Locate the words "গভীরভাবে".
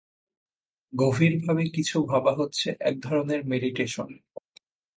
0.93-1.63